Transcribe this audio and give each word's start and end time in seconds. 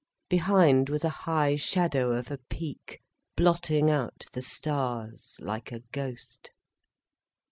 Behind, 0.29 0.89
was 0.89 1.03
a 1.05 1.09
high 1.09 1.55
shadow 1.55 2.13
of 2.15 2.31
a 2.31 2.39
peak, 2.49 3.03
blotting 3.37 3.91
out 3.91 4.25
the 4.33 4.41
stars, 4.41 5.35
like 5.39 5.71
a 5.71 5.81
ghost. 5.91 6.49